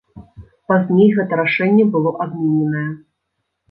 [0.71, 2.87] Пазней гэта рашэнне было адмененае.